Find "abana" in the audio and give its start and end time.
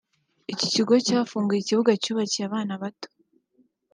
2.47-2.73